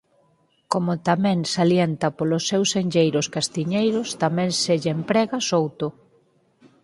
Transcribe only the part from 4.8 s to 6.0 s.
lle emprega "souto".